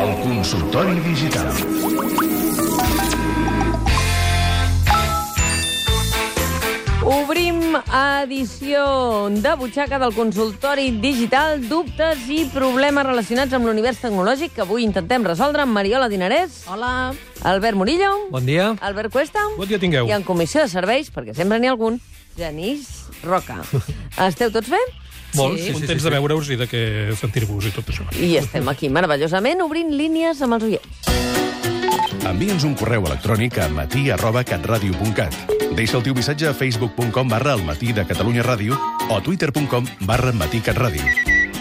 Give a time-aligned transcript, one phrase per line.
[0.00, 1.52] El consultori digital.
[7.00, 8.82] Obrim edició
[9.32, 15.24] de butxaca del consultori digital dubtes i problemes relacionats amb l'univers tecnològic que avui intentem
[15.24, 17.14] resoldre amb Mariola Dinarès, Hola.
[17.42, 18.74] Albert Murillo, Bon dia.
[18.84, 20.06] Albert Cuesta Bon dia tingueu.
[20.06, 22.00] i en comissió de serveis, perquè sempre n'hi ha algun,
[22.36, 23.60] Genís Roca.
[24.26, 24.80] Esteu tots bé?
[25.34, 25.66] Molt, Sí.
[25.68, 28.02] sí, contents de veure-us i de que sentir-vos i tot això.
[28.18, 31.10] I estem aquí meravellosament obrint línies amb els oients.
[32.26, 35.34] Envia'ns un correu electrònic a matí arroba catradio.cat.
[35.76, 38.76] Deixa el teu missatge a facebook.com barra el matí de Catalunya Ràdio
[39.08, 41.02] o a twitter.com barra matí catradio.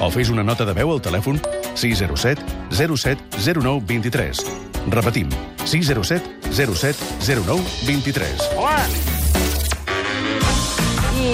[0.02, 1.39] O fes una nota de veu al telèfon
[1.76, 2.41] 607
[2.72, 3.20] 07
[3.62, 4.44] 09 23.
[4.89, 5.30] Repetim,
[5.66, 6.98] 607 07
[7.45, 9.19] 09 23.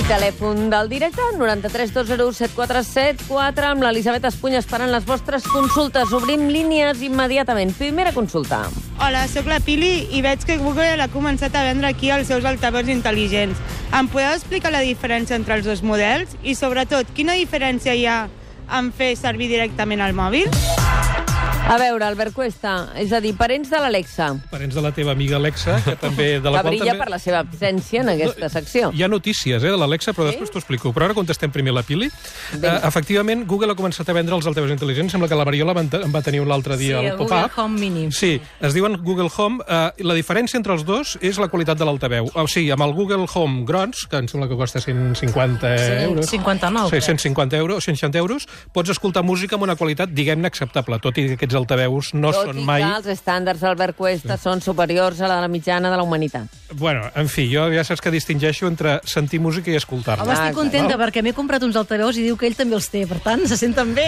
[0.03, 6.11] Telèfon del directe, 93 201 7474, amb l'Elisabet Espunya esperant les vostres consultes.
[6.11, 7.71] Obrim línies immediatament.
[7.79, 8.65] Primera consulta.
[8.99, 12.43] Hola, sóc la Pili i veig que Google ha començat a vendre aquí els seus
[12.43, 13.61] altaveus intel·ligents.
[13.95, 16.35] Em podeu explicar la diferència entre els dos models?
[16.43, 18.25] I, sobretot, quina diferència hi ha
[18.75, 20.51] en fer servir directament el mòbil?
[21.67, 25.39] A veure, Albert Cuesta, és a dir, parents de l'Alexa, Parents de la teva amiga
[25.39, 26.27] Alexa, que també...
[26.39, 26.99] De la que qual brilla també...
[27.01, 28.91] per la seva absència en aquesta secció.
[28.93, 30.35] Hi ha notícies eh, de l'Alexa, però Sí?
[30.35, 30.91] després t'ho explico.
[30.93, 32.05] Però ara contestem primer la Pili.
[32.53, 35.15] Uh, efectivament, Google ha començat a vendre els altaveus intel·ligents.
[35.15, 37.57] Sembla que la Mariola en va tenir un l'altre dia Sí, al el Google pop-up.
[37.65, 38.05] Home Mini.
[38.13, 39.65] Sí, es diuen Google Home.
[39.65, 42.29] Uh, la diferència entre els dos és la qualitat de l'altaveu.
[42.35, 45.73] O sigui, amb el Google Home Grons, que em sembla que costa 150
[46.05, 46.29] euros...
[46.29, 47.09] 59, Sí, crec.
[47.09, 51.39] 150 euros, 160 euros, pots escoltar música amb una qualitat, diguem-ne, acceptable, tot i que
[51.39, 52.83] aquests altaveus no Tot són i mai...
[52.83, 56.51] que els estàndards d'Albert Cuesta són superiors a la de la mitjana de la humanitat.
[56.75, 60.25] Bueno, en fi, jo ja saps que distingeixo entre sentir música i Home, escoltar-la.
[60.25, 63.05] Ah, estic contenta perquè m'he comprat uns altaveus i diu que ell també els té.
[63.09, 64.07] Per tant, se senten bé.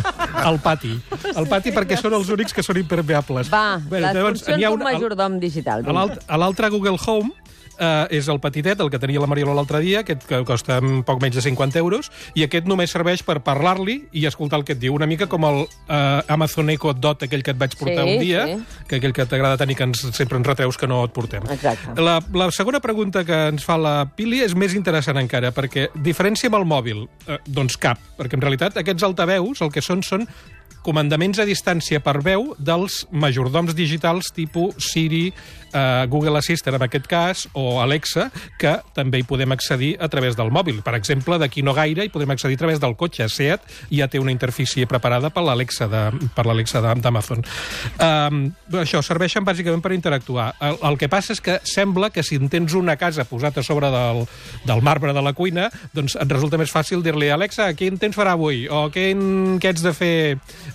[0.48, 0.94] Al pati.
[1.34, 3.50] Al pati perquè són els únics que són impermeables.
[3.52, 5.84] Va, Bueno, les llavors, funcions d'un majordom digital.
[5.86, 7.32] A l'altre Google Home
[7.78, 11.02] eh, és el petitet, el que tenia la Mariola l'altre dia, aquest que costa un
[11.06, 14.74] poc menys de 50 euros, i aquest només serveix per parlar-li i escoltar el que
[14.76, 14.94] et diu.
[14.94, 18.20] Una mica com el eh, Amazon Echo Dot, aquell que et vaig portar Sí, un
[18.22, 18.84] dia, sí.
[18.88, 21.46] que aquell que t'agrada tenir que ens, sempre ens retreus que no et portem.
[21.50, 21.96] Exacte.
[22.02, 26.50] La, la segona pregunta que ens fa la Pili és més interessant encara, perquè diferència
[26.50, 27.06] amb el mòbil?
[27.26, 30.26] Eh, doncs cap, perquè en realitat aquests altaveus el que són són
[30.88, 35.26] comandaments a distància per veu dels majordoms digitals tipus Siri,
[35.74, 40.36] eh, Google Assistant en aquest cas, o Alexa, que també hi podem accedir a través
[40.38, 40.80] del mòbil.
[40.86, 43.28] Per exemple, d'aquí no gaire hi podem accedir a través del cotxe.
[43.28, 47.44] Seat ja té una interfície preparada per l'Alexa de- per l'Alexa d'Amazon.
[48.00, 48.40] Um,
[48.80, 50.54] això, serveixen bàsicament per interactuar.
[50.64, 53.62] El, el que passa és que sembla que si en tens una casa posat a
[53.66, 54.24] sobre del,
[54.64, 58.32] del marbre de la cuina, doncs et resulta més fàcil dir-li Alexa, quin temps farà
[58.38, 58.64] avui?
[58.72, 60.14] O quin, què ets de fer?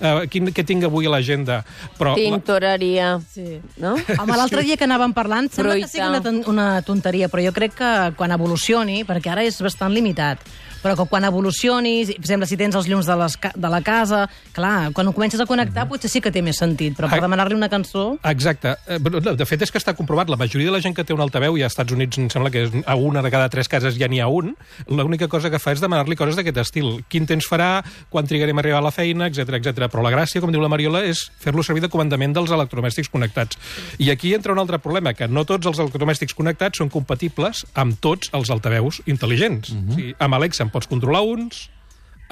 [0.03, 1.61] Uh, quin, què tinc avui a l'agenda?
[1.97, 3.61] Però Tintoreria, Sí.
[3.79, 3.93] no?
[4.19, 5.87] Home, l'altre dia que anàvem parlant, sembla Fruita.
[5.87, 9.93] que sigui una, una tonteria, però jo crec que quan evolucioni, perquè ara és bastant
[9.95, 10.43] limitat,
[10.83, 14.25] però que quan evolucionis, per exemple, si tens els llums de, les, de la casa,
[14.55, 17.55] clar, quan ho comences a connectar potser sí que té més sentit, però per demanar-li
[17.55, 18.17] una cançó...
[18.29, 18.75] Exacte.
[18.87, 20.29] Eh, De fet, és que està comprovat.
[20.29, 22.51] La majoria de la gent que té un altaveu, i als Estats Units em sembla
[22.53, 24.53] que és a una de cada tres cases ja n'hi ha un,
[24.87, 26.99] l'única cosa que fa és demanar-li coses d'aquest estil.
[27.09, 29.87] Quin temps farà, quan trigarem a arribar a la feina, etc etc.
[29.91, 33.59] Però la gràcia, com diu la Mariola, és fer-lo servir de comandament dels electrodomèstics connectats.
[34.03, 37.99] I aquí entra un altre problema, que no tots els electrodomèstics connectats són compatibles amb
[38.03, 39.71] tots els altaveus intel·ligents.
[39.71, 39.89] Uh -huh.
[39.89, 41.67] o sigui, amb Alexa pots controlar uns,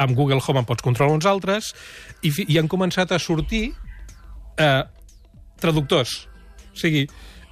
[0.02, 1.72] amb Google Home en pots controlar uns altres,
[2.26, 3.70] i, i han començat a sortir
[4.58, 4.82] eh,
[5.62, 6.16] traductors.
[6.72, 7.06] O sigui,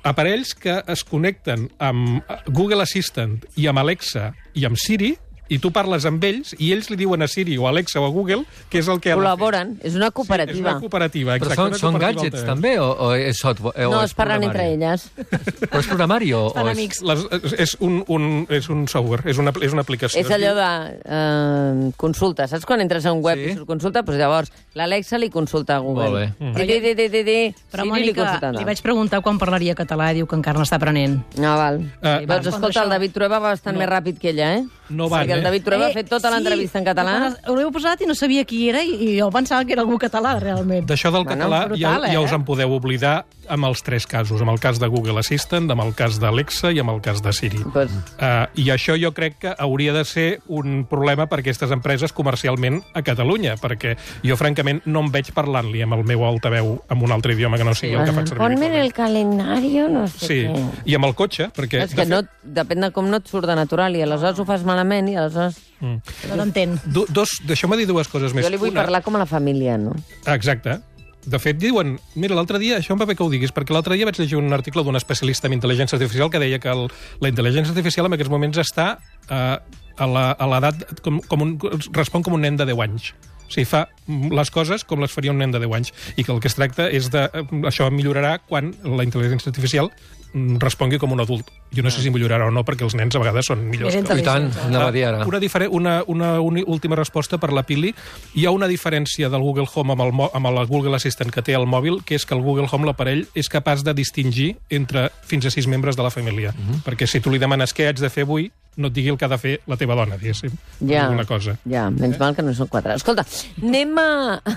[0.07, 5.13] aparells que es connecten amb eh, Google Assistant i amb Alexa i amb Siri,
[5.49, 8.05] i tu parles amb ells i ells li diuen a Siri o a Alexa o
[8.05, 9.17] a Google què és el que de.
[9.17, 9.75] Col·laboren.
[9.81, 10.71] És una Sí, és cooperativa.
[10.71, 11.55] una cooperativa, Però exacte.
[11.55, 13.89] són, una són cooperativa gadgets, també, o, o és software?
[13.89, 15.09] no, o es parlen entre elles.
[15.17, 16.77] Però és programari o, Estan o és...
[16.77, 17.01] amics.
[17.01, 17.25] Les,
[17.59, 20.21] és, un, un, és un software, és una, és una aplicació.
[20.21, 20.69] És allò de
[21.05, 22.47] eh, consulta.
[22.47, 23.51] Saps quan entres a un web Sí.
[23.51, 24.01] i surt consulta?
[24.03, 26.09] Doncs llavors l'Alexa li consulta a Google.
[26.09, 26.45] Molt bé.
[26.45, 26.55] Mm.
[26.55, 27.39] Di, di, di, di, di.
[27.71, 30.77] Però, Siri li Mònica, li vaig preguntar quan parlaria català i diu que encara n'està
[30.79, 31.19] aprenent.
[31.37, 31.79] No, val.
[32.01, 33.79] Eh, doncs escolta, el David Trueba va bastant No.
[33.83, 34.65] més ràpid que ella, eh?
[34.89, 35.45] No van, Perquè el eh?
[35.45, 37.15] David Trueba ha fet tota l'entrevista en català.
[37.47, 39.99] Ho heu posat i no sabia qui era i, i jo pensava que era algú
[40.01, 40.87] català, realment.
[40.89, 42.23] D'això del Bueno, català brutal, ja, ja eh?
[42.25, 43.19] us en podeu oblidar
[43.49, 46.79] amb els tres casos, amb el cas de Google Assistant, amb el cas d'Alexa i
[46.79, 47.63] amb el cas de Siri.
[47.73, 51.71] Pues, Uh, I això jo crec que hauria de ser un problema per a aquestes
[51.71, 56.73] empreses comercialment a Catalunya, perquè jo, francament, no em veig parlant-li amb el meu altaveu
[56.89, 58.43] en un altre idioma que no sigui el que faig servir.
[58.43, 60.65] Ponme en el calendario, no sé Sí, què.
[60.91, 61.83] i amb el cotxe, perquè...
[61.87, 64.63] És que no, depèn de com no et surt de natural i aleshores ho fas
[64.67, 65.57] malament i aleshores...
[65.79, 66.01] Mm.
[66.27, 66.73] No t'entén.
[66.91, 68.43] Do, dos, Deixeu-me dir dues coses més.
[68.43, 69.93] Jo li vull Una- parlar com a la família, no?
[70.27, 70.81] Exacte.
[71.25, 71.97] De fet, diuen...
[72.15, 74.37] Mira, l'altre dia, això em va bé que ho diguis, perquè l'altre dia vaig llegir
[74.39, 76.87] un article d'un especialista en intel·ligència artificial que deia que el,
[77.19, 78.87] la intel·ligència artificial en aquests moments està
[79.27, 79.57] eh,
[79.99, 80.85] a l'edat...
[81.03, 81.57] Com, com un,
[81.97, 83.11] respon com un nen de 10 anys.
[83.49, 85.91] O sigui, fa les coses com les faria un nen de 10 anys.
[86.17, 87.25] I que el que es tracta és de...
[87.33, 89.89] eh, Això millorarà quan la intel·ligència artificial
[90.33, 91.49] mm, respongui com un adult.
[91.73, 93.93] Jo no sé si millorarà o no, perquè els nens a vegades són millors.
[93.93, 95.25] Que- I tant, anava a dir ara.
[95.25, 97.93] una, difere- una, una, una última resposta per la Pili.
[98.35, 101.53] Hi ha una diferència del Google Home amb el, amb el Google Assistant que té
[101.57, 105.45] el mòbil, que és que el Google Home, l'aparell, és capaç de distingir entre fins
[105.45, 106.53] a sis membres de la família.
[106.85, 108.49] Perquè si tu li demanes què haig de fer avui,
[108.79, 110.53] no et digui el que ha de fer la teva dona, diguéssim.
[110.87, 111.57] Ja, Alguna cosa.
[111.67, 112.95] ja, menys mal que no són quatre.
[112.95, 113.25] Escolta,
[113.61, 114.09] anem a...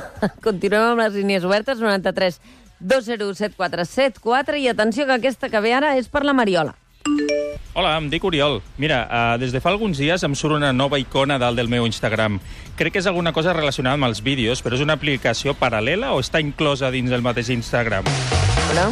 [0.46, 2.38] Continuem amb les línies obertes, 93
[2.82, 6.76] 201 7474, i atenció que aquesta que ve ara és per la Mariola.
[7.74, 8.60] Hola, em dic Oriol.
[8.78, 11.86] Mira, uh, des de fa alguns dies em surt una nova icona dalt del meu
[11.88, 12.36] Instagram.
[12.76, 16.20] Crec que és alguna cosa relacionada amb els vídeos, però és una aplicació paral·lela o
[16.20, 18.06] està inclosa dins del mateix Instagram?
[18.68, 18.86] Però...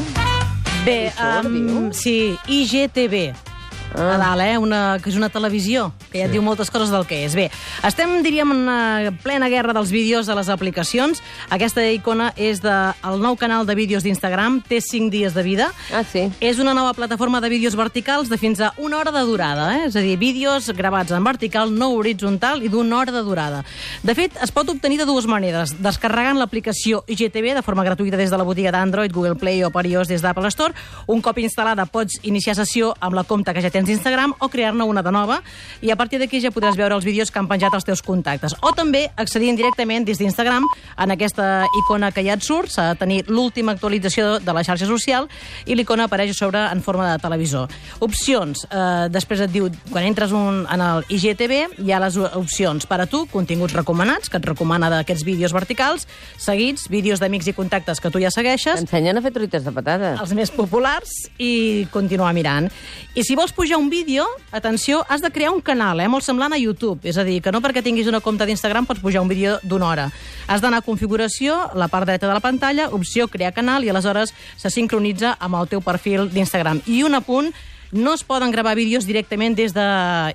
[0.80, 3.49] Bé, um, sí, IGTV.
[3.94, 4.56] A dalt, eh?
[4.58, 7.36] Una, que és una televisió, que ja et diu moltes coses del que és.
[7.38, 7.48] Bé,
[7.86, 11.22] estem, diríem, en una plena guerra dels vídeos de les aplicacions.
[11.50, 15.44] Aquesta icona és del de, el nou canal de vídeos d'Instagram, té 5 dies de
[15.46, 15.70] vida.
[15.94, 16.26] Ah, sí.
[16.40, 19.86] És una nova plataforma de vídeos verticals de fins a una hora de durada, eh?
[19.88, 23.62] és a dir, vídeos gravats en vertical, no horitzontal i d'una hora de durada.
[24.02, 28.30] De fet, es pot obtenir de dues maneres, descarregant l'aplicació IGTV de forma gratuïta des
[28.32, 30.74] de la botiga d'Android, Google Play o per iOS des d'Apple Store.
[31.10, 34.86] Un cop instal·lada pots iniciar sessió amb la compte que ja tens d'Instagram o crear-ne
[34.86, 35.40] una de nova
[35.80, 38.54] i a partir d'aquí ja podràs veure els vídeos que han penjat els teus contactes.
[38.64, 40.64] O també accedint directament des d'Instagram
[40.96, 44.88] en aquesta icona que ja et surt, s'ha de tenir l'última actualització de la xarxa
[44.88, 45.28] social
[45.66, 47.68] i l'icona apareix sobre en forma de televisor.
[48.00, 48.64] Opcions.
[48.70, 53.00] Eh, després et diu, quan entres un, en el IGTV, hi ha les opcions per
[53.04, 56.06] a tu, continguts recomanats, que et recomana d'aquests vídeos verticals,
[56.40, 60.20] seguits, vídeos d'amics i contactes que tu ja segueixes, T'ensenyen a fer truites de patates.
[60.20, 62.70] els més populars i continuar mirant.
[63.18, 66.52] I si vols pujar un vídeo, atenció, has de crear un canal, eh, molt semblant
[66.54, 67.00] a YouTube.
[67.08, 69.88] És a dir, que no perquè tinguis una compte d'Instagram pots pujar un vídeo d'una
[69.88, 70.06] hora.
[70.46, 74.34] Has d'anar a configuració, la part dreta de la pantalla, opció crear canal i aleshores
[74.56, 76.84] se sincronitza amb el teu perfil d'Instagram.
[76.86, 77.50] I un apunt,
[77.92, 79.86] no es poden gravar vídeos directament des de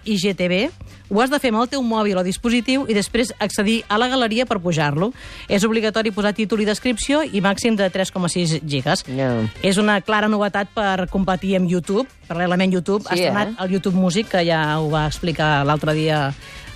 [0.04, 0.70] IGTV,
[1.10, 4.08] ho has de fer amb el teu mòbil o dispositiu i després accedir a la
[4.10, 5.12] galeria per pujar-lo.
[5.48, 9.06] És obligatori posar títol i descripció i màxim de 3,6 gigas.
[9.06, 9.30] Ja.
[9.62, 12.10] És una clara novetat per competir amb YouTube.
[12.28, 13.58] Paral·lelament, YouTube Sí, ha estrenat eh?
[13.64, 16.32] el YouTube Music, que ja ho va explicar l'altre dia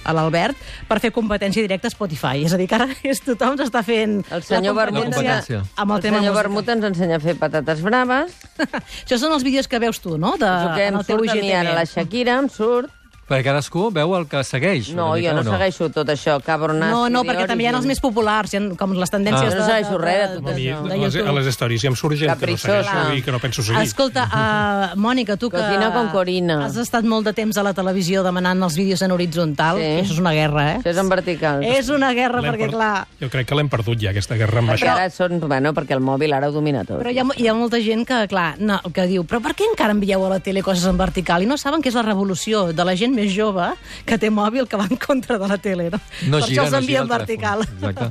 [0.09, 0.57] a l'Albert,
[0.89, 2.43] per fer competència directa a Spotify.
[2.45, 5.63] És a dir, que ara és, tothom s'està fent El senyor la Vermut, competència.
[5.75, 6.39] amb el, el tema senyor musical.
[6.43, 8.37] Vermut ens ensenya a fer patates braves.
[9.05, 10.35] Això són els vídeos que veus tu, no?
[10.41, 12.91] De, el que em surt a mi ara la Shakira, em surt.
[13.29, 14.89] Perquè cadascú veu el que segueix.
[14.97, 16.89] No, mica, jo no o segueixo tot això, cabronas.
[16.89, 19.55] No, no, perquè també hi ha els més populars, hi ha com les tendències Ah.
[19.55, 20.81] de, No segueixo res de tot això.
[20.81, 21.35] de a les, a YouTube.
[21.37, 23.81] les històries, i em surt gent que no segueixo i que no penso seguir.
[23.83, 25.57] Escolta, uh, Mònica, tu que...
[25.59, 26.65] Cocina con Corina.
[26.65, 29.77] Has estat molt de temps a la televisió demanant els vídeos en horitzontal.
[29.77, 29.83] Sí.
[30.01, 30.77] Això és una guerra, eh?
[30.79, 31.63] Això és en vertical.
[31.63, 33.07] És una guerra, perquè, per- clar...
[33.21, 34.95] Jo crec que l'hem perdut ja, aquesta guerra amb Perquè això.
[34.97, 35.39] ara són...
[35.39, 36.97] Bueno, perquè el mòbil ara ho domina tot.
[37.03, 39.67] Però hi ha, hi ha molta gent que, clar, no, que diu però per què
[39.69, 41.43] encara envieu a la tele coses en vertical?
[41.43, 43.67] I no saben que és la revolució de la gent més jove
[44.07, 45.99] que té mòbil que va en contra de la tele, no?
[46.31, 47.67] No per gira, això els no envia gira en el vertical.
[47.67, 48.09] Exacte.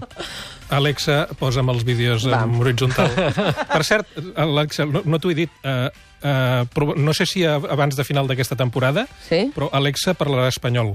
[0.68, 2.42] Alexa, posa'm els vídeos Va.
[2.44, 3.08] en horitzontal.
[3.72, 7.54] per cert, Alexa, no, no t'ho he dit, uh, uh, però no sé si a-
[7.56, 9.46] abans de final d'aquesta temporada, Sí?
[9.56, 10.94] però Alexa parlarà espanyol.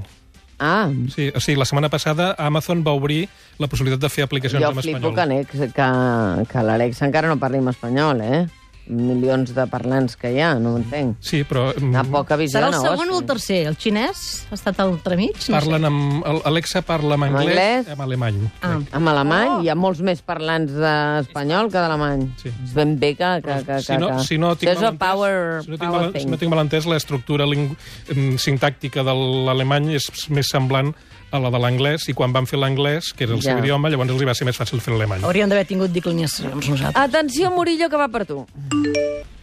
[0.64, 3.26] Ah, Sí, o sigui, la setmana passada Amazon va obrir
[3.58, 5.16] la possibilitat de fer aplicacions jo en flipo espanyol.
[5.16, 8.44] que, Alex, que, que l'Alex encara no parli en espanyol, eh?
[8.88, 11.16] Milions de parlants que hi ha, no ho entenc.
[11.24, 13.62] Sí, però mm, Una poca visió Serà el segon o el tercer?
[13.70, 15.38] El xinès ha estat al entremig?
[15.48, 15.92] No parlen sé.
[15.92, 16.28] amb...
[16.50, 17.94] Alexa parla en En anglès, anglès?
[17.96, 18.42] en alemany.
[18.62, 18.74] Ah.
[19.00, 19.62] Amb alemany Oh!
[19.64, 22.28] hi ha molts més parlants d'espanyol que d'alemany.
[22.44, 22.52] Sí.
[22.66, 23.32] És ben bé que...
[23.46, 24.24] que, que, si no, que...
[24.28, 26.28] si no tinc power, si no tinc, power mal, thing.
[26.28, 27.74] si no tinc mal entès, l'estructura ling-
[28.12, 29.16] em, sintàctica de
[29.48, 30.94] l'alemany és més semblant
[31.34, 33.64] a la de l'anglès, i quan van fer l'anglès, que era el seu Ja.
[33.64, 35.24] idioma, llavors els hi va ser més fàcil fer l'alemany.
[35.26, 36.94] Hauríem d'haver tingut declinacions nosaltres.
[36.96, 38.44] Atenció, Murillo, que va per tu.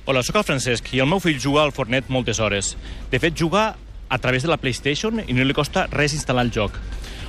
[0.06, 2.72] Hola, sóc el Francesc i el meu fill juga al Fortnite moltes hores.
[3.12, 3.76] De fet, juga
[4.10, 6.74] a través de la PlayStation i no li costa res instal·lar el joc.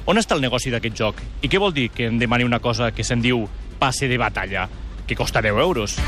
[0.10, 1.22] On està el negoci d'aquest joc?
[1.46, 3.46] I què vol dir que em demani una cosa que se'n diu
[3.79, 4.67] passe de batalla,
[5.05, 6.00] que costa 10 euros?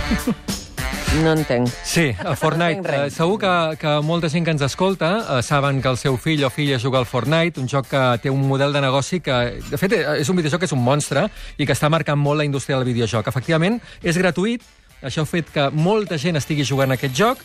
[1.22, 1.70] No entenc.
[1.86, 2.82] Sí, a Fortnite.
[2.90, 3.14] res.
[3.14, 6.42] Eh, segur que, que molta gent que ens escolta eh, saben que el seu fill
[6.42, 9.78] o filla juga al Fortnite, un joc que té un model de negoci que, de
[9.78, 11.28] fet, eh, és un videojoc que és un monstre
[11.62, 13.30] i que està marcant molt la indústria del videojoc.
[13.30, 14.66] Efectivament, és gratuït,
[15.04, 17.44] això ha fet que molta gent estigui jugant a aquest joc,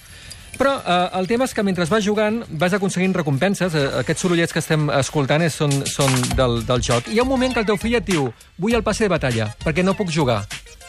[0.59, 3.75] però eh, el tema és que mentre vas jugant vas aconseguint recompenses.
[3.75, 7.09] Eh, aquests sorollets que estem escoltant és, són, són del, del joc.
[7.09, 9.13] I hi ha un moment que el teu fill et diu vull el passe de
[9.13, 10.43] batalla, perquè no puc jugar.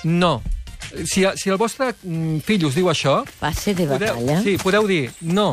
[0.04, 0.40] No.
[1.04, 4.40] Si, si el vostre mm, fill us diu això, Passe de batalla?
[4.42, 5.52] Sí, podeu dir, no,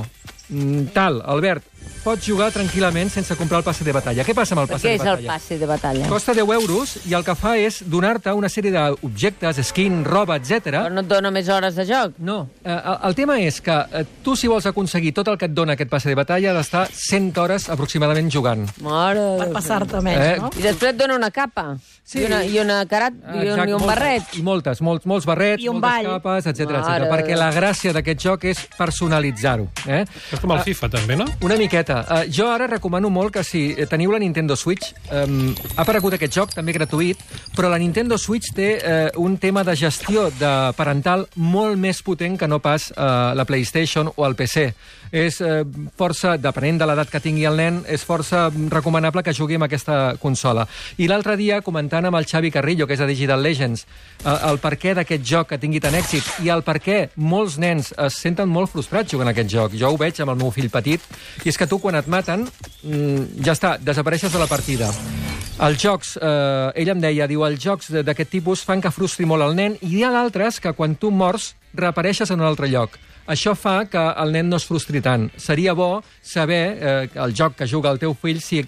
[0.48, 1.66] mm, tal, Albert,
[2.06, 4.22] pots jugar tranquil·lament sense comprar el passe de batalla.
[4.26, 5.32] Què passa amb el passe què de és el batalla?
[5.34, 6.08] passe de batalla?
[6.12, 10.70] Costa 10 euros i el que fa és donar-te una sèrie d'objectes, skin, roba, etc.
[10.70, 12.14] Però no et dona més hores de joc?
[12.22, 15.48] No, eh, el, el tema és que eh, tu, si vols aconseguir tot el que
[15.50, 18.64] et dona aquest passe de batalla, has d'estar 100 hores aproximadament jugant.
[18.86, 20.52] Mare Per passar-te més, Eh, no?
[20.56, 21.72] I després et dona una capa.
[22.06, 22.20] Sí.
[22.22, 24.34] I, una, i una carat, i un, Exacte, i un moltes- barret.
[24.38, 26.20] I moltes, molts, molts barrets, I un moltes ball.
[26.22, 26.70] capes, etc
[27.10, 29.66] perquè de la gràcia d'aquest joc és personalitzar-ho.
[29.88, 30.04] Eh?
[30.32, 31.26] És com el FIFA, també, no?
[31.42, 31.95] Una miqueta.
[31.96, 36.34] Uh, jo ara recomano molt que si teniu la Nintendo Switch, um, ha aparegut aquest
[36.36, 37.20] joc, també gratuït,
[37.56, 42.36] però la Nintendo Switch té uh, un tema de gestió de parental molt més potent
[42.36, 44.68] que no pas uh, la PlayStation o el PC.
[45.16, 45.62] És uh,
[45.96, 50.16] força, depenent de l'edat que tingui el nen, és força recomanable que jugui amb aquesta
[50.20, 50.66] consola.
[50.98, 53.86] I l'altre dia, comentant amb el Xavi Carrillo, que és de Digital Legends,
[54.24, 57.56] uh, el per què d'aquest joc que tingui tant èxit i el per què molts
[57.62, 59.78] nens es senten molt frustrats jugant a aquest joc.
[59.78, 61.02] Jo ho veig amb el meu fill petit,
[61.44, 62.42] i és que tu, quan et maten,
[62.82, 64.90] mm, ja està, desapareixes de la partida.
[65.62, 69.46] Els jocs, eh, ell em deia, diu, els jocs d'aquest tipus fan que frustri molt
[69.46, 72.98] el nen, i hi ha d'altres que quan tu mors reapareixes en un altre lloc.
[73.26, 75.30] Això fa que el nen no es frustri tant.
[75.36, 78.64] Seria bo saber eh, el joc que juga el teu fill si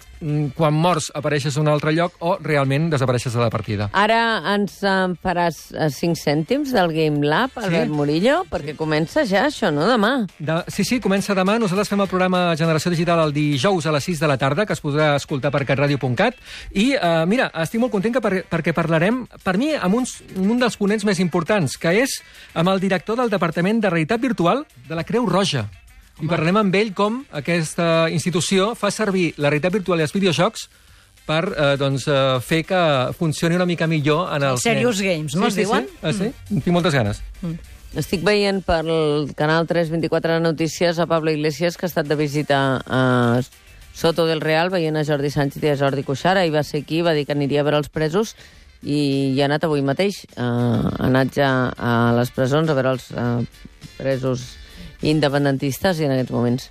[0.56, 3.88] quan mors apareixes en un altre lloc o realment desapareixes de la partida.
[3.92, 7.94] Ara ens en faràs 5 cèntims del Game Lab, Albert Sí.
[7.94, 10.26] Murillo, perquè comença ja això, no demà.
[10.38, 11.58] De, sí, sí, comença demà.
[11.58, 14.72] Nosaltres fem el programa Generació Digital el dijous a les 6 de la tarda, que
[14.72, 16.34] es podrà escoltar per catradio.cat.
[16.74, 20.58] I, eh, mira, estic molt content que per, perquè parlarem, per mi, amb, uns, un
[20.58, 22.18] dels ponents més importants, que és
[22.54, 25.66] amb el director del Departament de Realitat Virtual de la Creu Roja.
[26.18, 30.66] I parlarem amb ell com aquesta institució fa servir la realitat virtual i els videojocs
[31.28, 32.80] per eh, doncs, eh, fer que
[33.18, 35.06] funcioni una mica millor en els Serious nens.
[35.06, 35.86] Games, no sí, es sí, diuen?
[35.86, 36.30] Sí, ah, sí?
[36.32, 36.62] Mm.
[36.64, 37.22] Tinc moltes ganes.
[37.98, 43.40] Estic veient pel canal 324 Notícies a Pablo Iglesias, que ha estat de visita a
[43.94, 46.42] Soto del Real, veient a Jordi Sánchez i a Jordi Cuixart.
[46.42, 48.34] Ahir va ser aquí, va dir que aniria a veure els presos
[48.82, 50.24] i hi ha anat avui mateix.
[50.36, 53.42] Uh, ha anat ja a les presons a veure els uh,
[53.98, 54.44] presos
[55.02, 56.70] independentistes i en aquests moments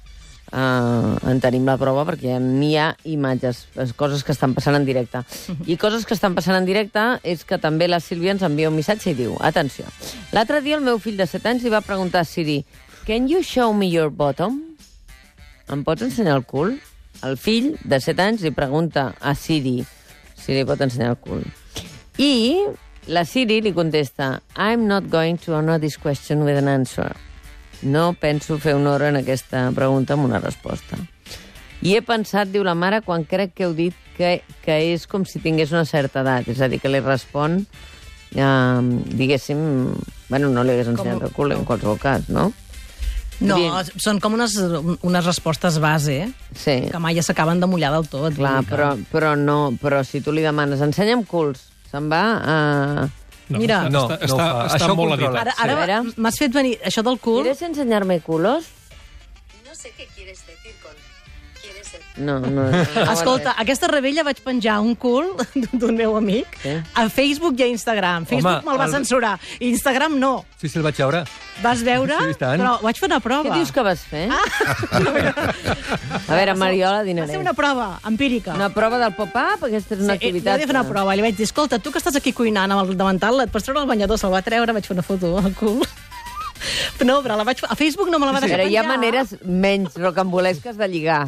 [0.52, 3.66] uh, en tenim la prova perquè n'hi ha imatges,
[4.00, 5.24] coses que estan passant en directe.
[5.68, 8.78] I coses que estan passant en directe és que també la Sílvia ens envia un
[8.78, 9.88] missatge i diu, atenció,
[10.36, 12.64] l'altre dia el meu fill de 7 anys li va preguntar a Siri,
[13.06, 14.62] can you show me your bottom?
[15.72, 16.78] Em pots ensenyar el cul?
[17.26, 19.80] El fill de 7 anys li pregunta a Siri
[20.38, 21.42] si li pot ensenyar el cul.
[22.22, 22.64] I
[23.12, 27.16] la Siri li contesta, I'm not going to honor this question with an answer.
[27.84, 30.98] No penso fer honor en aquesta pregunta amb una resposta.
[31.86, 35.26] I he pensat, diu la mare, quan crec que heu dit que, que és com
[35.30, 36.48] si tingués una certa edat.
[36.50, 37.60] És a dir, que li respon,
[38.34, 38.82] eh,
[39.14, 39.94] diguéssim...
[40.28, 42.50] Bueno, no li hagués ensenyat Com- el cul, en qualsevol cas, no?
[43.40, 43.92] No, Bien.
[44.02, 44.56] són com unes,
[45.06, 46.30] unes respostes base, eh?
[46.58, 48.34] Sí, que mai ja s'acaben de mullar del tot.
[48.34, 49.60] clar, dir que- però, però no...
[49.80, 52.58] Però si tu li demanes, ensenya'm culs, se'n va a...
[53.50, 53.84] No, Mira.
[53.86, 55.42] està, No, està, no està, està ho molt controla.
[55.42, 55.60] editat.
[55.60, 56.14] Ara, ara veure.
[56.18, 57.44] m'has fet venir això del cul...
[57.44, 58.66] ¿Quieres enseñarme culos?
[59.66, 60.92] No sé qué quieres decir con.
[62.18, 62.48] No, no.
[62.50, 65.28] no, no Escolta, aquesta rebella vaig penjar un cul
[65.72, 66.74] d'un meu amic Sí.
[66.96, 68.26] a Facebook i a Instagram.
[68.26, 69.40] Facebook Home, me'l va el- censurar.
[69.60, 70.46] Instagram no.
[70.60, 71.24] Sí, sí, el vaig veure.
[71.64, 72.14] Vas veure?
[72.22, 72.62] Sí, i tant.
[72.62, 73.48] Però vaig fer una prova.
[73.50, 74.28] Què dius que vas fer?
[74.32, 77.32] a veure, Mariola, Va dinaré.
[77.32, 78.54] ser una prova empírica.
[78.54, 79.64] Una prova del pop-up?
[79.70, 80.54] Aquesta és una Sí, activitat...
[80.54, 82.72] Jo vaig fer una prova i li vaig dir, escolta, tu que estàs aquí cuinant
[82.72, 85.38] amb el davantal, et pots treure el banyador, se'l va treure, vaig fer una foto
[85.42, 85.82] al cul.
[87.06, 87.60] No, però la vaig...
[87.70, 88.98] A Facebook no me la va Sí, deixar però hi ha penjar.
[88.98, 91.28] maneres menys rocambolesques de lligar.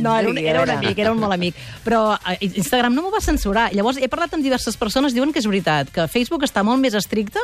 [0.00, 1.54] No, era un, era un amic, era un molt amic.
[1.84, 3.66] Però eh, Instagram no m'ho va censurar.
[3.76, 6.96] Llavors he parlat amb diverses persones, diuen que és veritat, que Facebook està molt més
[6.96, 7.38] estricte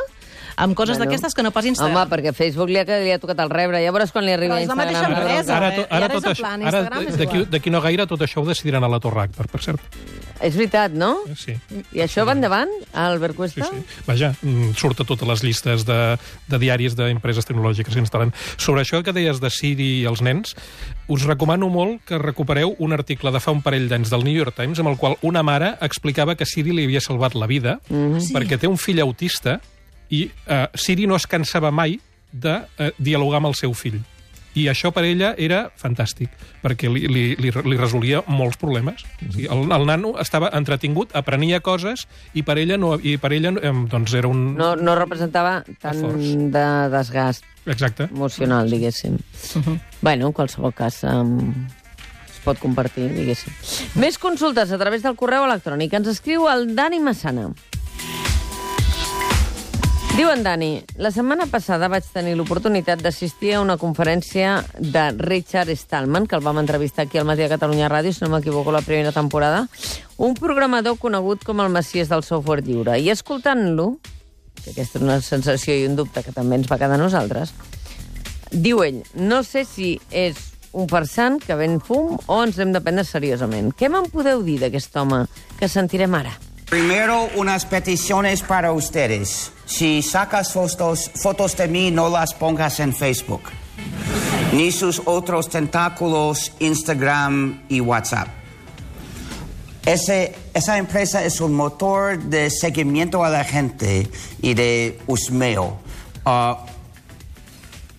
[0.55, 1.09] amb coses Bueno.
[1.11, 1.95] d'aquestes que no pas Instagram.
[1.95, 3.83] Home, perquè Facebook li ha, li ha tocat el rebre.
[3.83, 5.21] Ja veuràs quan li arriba Però és la mateixa Instagram.
[5.27, 5.57] empresa.
[5.57, 5.87] Ara, eh?
[5.89, 8.83] ara, ara és tot això, plan, ara Instagram d'aquí no gaire tot això ho decidiran
[8.83, 9.79] a la Torre Agbar, per cert.
[10.41, 11.17] És veritat, no?
[11.35, 11.51] Sí.
[11.91, 13.65] I això va endavant, Albert Sí, Cuesta?
[13.65, 13.83] sí.
[14.07, 18.31] Vaja, mm, surt a totes les llistes de, de diaris d'empreses tecnològiques que instal·len.
[18.55, 20.55] Sobre això que deies de Siri i els nens,
[21.09, 24.55] us recomano molt que recupereu un article de fa un parell d'anys del New York
[24.55, 28.31] Times amb el qual una mare explicava que Siri li havia salvat la vida Mhm.
[28.31, 29.59] perquè té un fill autista
[30.09, 31.99] i eh, Siri no es cansava mai
[32.31, 33.99] de eh, dialogar amb el seu fill.
[34.57, 36.31] I això per ella era fantàstic,
[36.63, 39.05] perquè li, li, li, li resolia molts problemes.
[39.21, 43.31] O sigui, el, el nano estava entretingut, aprenia coses, i per ella, no, i per
[43.37, 44.55] ella eh, doncs era un...
[44.57, 46.33] No, no representava tant Esforç.
[46.55, 48.09] de desgast Exacte.
[48.09, 49.19] emocional, diguéssim.
[49.55, 49.79] Uh -huh.
[50.01, 51.67] Bueno, en qualsevol cas, um,
[52.27, 53.53] es pot compartir, diguéssim.
[53.95, 55.93] Més consultes a través del correu electrònic.
[55.93, 57.53] Ens escriu el Dani Massana.
[60.19, 65.71] Diu en Dani, la setmana passada vaig tenir l'oportunitat d'assistir a una conferència de Richard
[65.71, 68.81] Stallman, que el vam entrevistar aquí al Matí de Catalunya Ràdio, si no m'equivoco, la
[68.83, 69.61] primera temporada,
[70.17, 72.97] un programador conegut com el Messies del software lliure.
[72.99, 73.87] I escoltant-lo,
[74.59, 77.55] que aquesta és una sensació i un dubte que també ens va quedar a nosaltres,
[78.51, 80.43] diu ell, no sé si és
[80.75, 83.71] un farsant que ven fum o ens hem de prendre seriosament.
[83.71, 85.23] Què me'n podeu dir d'aquest home
[85.55, 86.35] que sentirem ara?
[86.69, 89.51] Primero, unas peticiones para ustedes.
[89.65, 93.41] Si sacas fotos, fotos de mí, no las pongas en Facebook.
[94.53, 98.27] Ni sus otros tentáculos, Instagram y WhatsApp.
[99.83, 104.07] Esa empresa es un motor de seguimiento a la gente
[104.39, 105.79] y de husmeo.
[106.23, 106.65] Ah,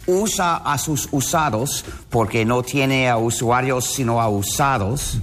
[0.07, 5.19] usa a sus usados porque no tiene a usuarios sino a usados.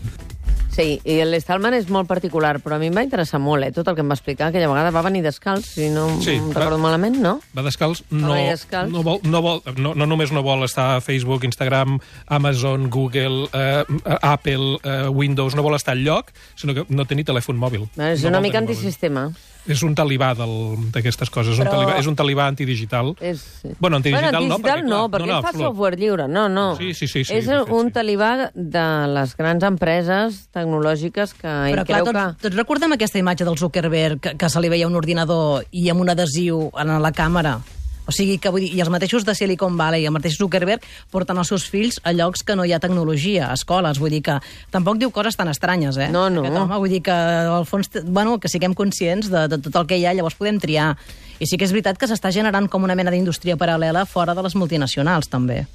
[0.78, 3.88] Sí, i l'Stallman és molt particular, però a mi em va interessar molt, eh, tot
[3.90, 4.52] el que em va explicar.
[4.52, 7.40] Aquella vegada va venir descalç, si no Sí, em va- recordo malament, no?
[7.58, 8.92] Va descalç, no, Va descalç.
[8.94, 13.50] no, vol, no, vol, no, no només no vol estar a Facebook, Instagram, Amazon, Google,
[13.54, 13.84] eh,
[14.22, 17.90] Apple, eh, Windows, no vol estar al lloc, sinó que no té ni telèfon mòbil.
[17.98, 19.34] És no una mica tenir mòbil.
[19.68, 23.14] És un talibà del- d'aquestes coses, Però- un talibà, és un talibà antidigital.
[23.20, 23.44] És...
[23.80, 26.28] Bueno, antidigital no, bueno, antidigital perquè, no, clar, perquè no, no, ell fa software lliure.
[26.28, 26.76] No, no.
[26.78, 27.94] Sí, sí, sí, sí, és fet, un sí.
[28.00, 32.48] talibà de les grans empreses tecnològiques que ell Però clar, creu tots, que...
[32.48, 36.02] tots recordem aquesta imatge del Zuckerberg, que, que se li veia un ordinador i amb
[36.02, 37.60] un adhesiu en la càmera.
[38.08, 41.38] O sigui, que vull dir, i els mateixos de Silicon Valley, el mateix Zuckerberg, porten
[41.38, 44.00] els seus fills a llocs que no hi ha tecnologia, a escoles.
[44.00, 44.40] Vull dir que
[44.74, 46.10] tampoc diu coses tan estranyes, eh?
[46.14, 46.46] No, no.
[46.46, 49.90] Aquest home, vull dir que, al fons, bueno, que siguem conscients de, de tot el
[49.90, 50.94] que hi ha, llavors podem triar.
[51.38, 54.48] I sí que és veritat que s'està generant com una mena d'indústria paral·lela fora de
[54.48, 55.66] les multinacionals, també.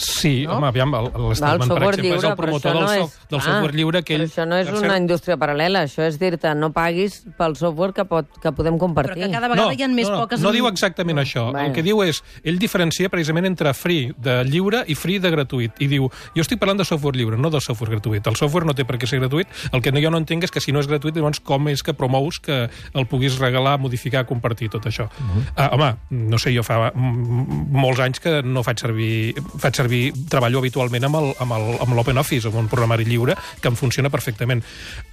[0.00, 0.56] Sí, No?
[0.56, 3.28] home, aviam, l'Stallman, per software exemple, lliure, és el però promotor del, no so, és...
[3.28, 4.30] del Ah, software lliure que però ell...
[4.30, 8.04] això no és una cert, indústria paral·lela, això és dir-te no paguis pel software que,
[8.08, 9.26] pot, que podem Però compartir.
[9.26, 10.40] que cada vegada hi ha més no, no, poques...
[10.40, 11.50] No diu exactament això.
[11.52, 11.66] Bueno.
[11.68, 15.76] El que diu és, ell diferencia precisament entre free de lliure i free de gratuït.
[15.84, 18.26] I diu, jo estic parlant de software lliure, no de software gratuït.
[18.26, 19.52] El software no té per què ser gratuït.
[19.72, 21.84] El que no, jo no entenc és que si no és gratuït, llavors com és
[21.84, 25.10] que promous que el puguis regalar, modificar, compartir, tot això.
[25.10, 25.44] Uh -huh.
[25.60, 25.90] uh, home,
[26.32, 29.34] no sé, jo fa molts anys que no faig servir...
[29.60, 29.89] Faig servir,
[30.30, 34.62] treballo habitualment amb amb l'OpenOffice, amb un programari lliure, que em funciona perfectament.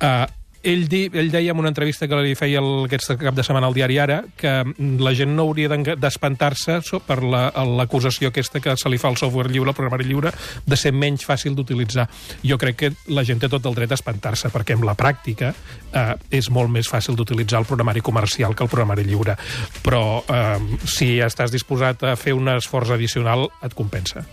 [0.01, 0.25] Uh,
[0.63, 3.67] ell, di, ell deia en una entrevista que li feia el, aquest cap de setmana
[3.70, 8.76] al diari Ara que mm, la gent no hauria d'espantar-se per la- l'acusació aquesta que
[8.78, 10.32] se li fa al software lliure, al programari lliure,
[10.65, 12.08] de ser menys fàcil d'utilitzar.
[12.43, 15.54] Jo crec que la gent té tot el dret a espantar-se, perquè en la pràctica
[15.93, 19.36] eh, és molt més fàcil d'utilitzar el programari comercial que el programari lliure.
[19.84, 24.24] Però eh, si estàs disposat a fer un esforç addicional, et compensa.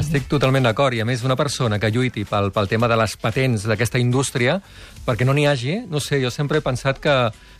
[0.00, 3.16] Estic totalment d'acord, i a més una persona que lluiti pel, pel tema de les
[3.20, 4.58] patents d'aquesta indústria,
[5.06, 7.14] perquè no n'hi hagi, no sé, jo sempre he pensat que,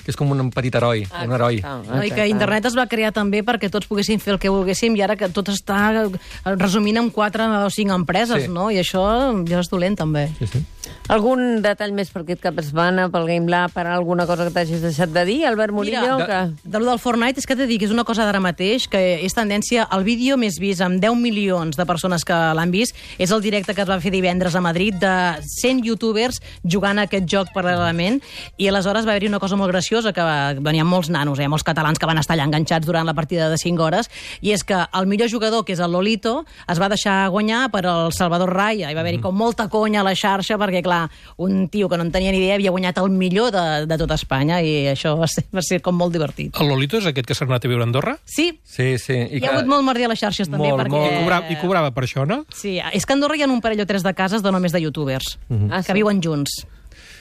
[0.04, 1.56] que és com un petit heroi, Ah, un heroi.
[1.60, 4.50] exacte, No, I que internet es va crear també perquè tots poguéssim fer el que
[4.50, 6.10] volguéssim i ara que tot està
[6.58, 8.48] resumint en quatre o cinc empreses, Sí.
[8.50, 8.70] no?
[8.70, 9.02] I això
[9.48, 10.28] ja és dolent, també.
[10.38, 10.64] Sí, sí.
[11.12, 14.54] Algun detall més per aquest cap de setmana, pel Game Lab, per alguna cosa que
[14.54, 16.18] t'hagis deixat de dir, Albert Murillo?
[16.20, 16.68] Mira, que...
[16.68, 18.86] De lo del Fortnite és que t'he de dir que és una cosa d'ara mateix,
[18.90, 22.96] que és tendència, el vídeo més vist amb 10 milions de persones que l'han vist,
[23.18, 27.06] és el directe que es va fer divendres a Madrid de 100 youtubers jugant a
[27.08, 28.20] aquest joc paral·lelament,
[28.58, 31.66] i aleshores va haver-hi una cosa molt graciosa, que va, venien molts nanos, eh, molts
[31.66, 34.78] catalans que van estar allà enganxats durant la partida de 5 hores, i és que
[34.78, 38.90] el millor jugador, que és el Lolito, es va deixar guanyar per el Salvador Raya,
[38.90, 42.04] i va haver-hi com molta conya a la xarxa, perquè, clar, un tio que no
[42.04, 45.26] en tenia ni idea havia guanyat el millor de, de tot Espanya, i això va
[45.30, 46.54] ser, va ser com molt divertit.
[46.60, 48.16] El Lolito és aquest que s'ha anat a viure a Andorra?
[48.24, 49.14] Sí, Sí, sí.
[49.14, 50.98] I hi ha hagut molt merder a les xarxes també, Molt, perquè...
[50.98, 51.12] molt.
[51.12, 52.42] I cobrava, I cobrava per això, no?
[52.54, 54.72] Sí, és que a Andorra hi ha un parell o tres de cases de només
[54.72, 55.38] de youtubers,
[55.70, 55.98] Ah, que sí?
[56.00, 56.62] viuen junts.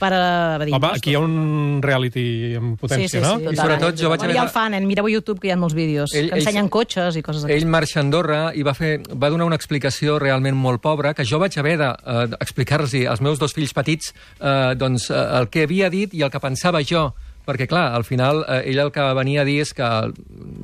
[0.02, 3.36] Per, a, dir, Home, aquí hi ha un reality en potència, sí, sí, no?
[3.38, 4.80] sí, I sobretot jo vaig Bueno, hi ha el fan, eh?
[4.82, 7.44] mireu a YouTube que hi ha molts vídeos Ell- que ensenyen ell- cotxes i coses
[7.44, 7.70] Ell d'aquestes.
[7.70, 11.38] marxa a Andorra i va, fer, va donar una explicació realment molt pobra, que jo
[11.38, 16.14] vaig haver d'explicar-los als meus dos fills petits eh, doncs, eh, el que havia dit
[16.18, 17.12] i el que pensava jo
[17.46, 19.88] perquè, clar, al final eh, ell el que venia a dir és que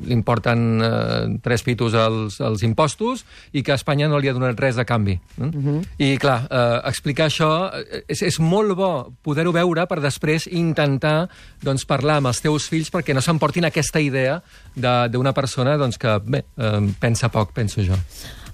[0.08, 4.60] li importen eh, tres pitos als, als impostos i que Espanya no li ha donat
[4.60, 5.18] res a canvi.
[5.38, 5.44] Eh?
[5.44, 5.80] Uh -huh.
[5.98, 11.30] I, clar, eh, explicar això eh, és, és molt bo poder-ho veure per després intentar
[11.62, 14.42] doncs, parlar amb els teus fills perquè no s'emportin aquesta idea
[14.76, 17.94] de- d'una persona doncs, que, bé, eh, pensa poc, penso jo.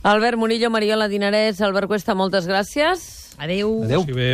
[0.04, 3.22] Albert Murillo, Mariola Dinarès, Albert Cuesta, moltes gràcies.
[3.38, 3.84] Adéu.
[3.88, 4.04] Adéu.
[4.06, 4.32] Sí, bé.